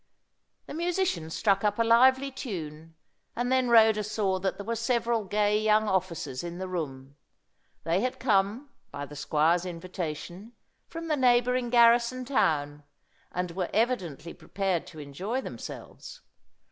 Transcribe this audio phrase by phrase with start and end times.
[0.65, 2.95] The musicians struck up a lively tune,
[3.35, 7.17] and then Rhoda saw that there were several gay young officers in the room.
[7.83, 10.53] They had come, by the squire's invitation,
[10.87, 12.81] from the neighbouring garrison town,
[13.31, 16.21] and were evidently prepared to enjoy themselves.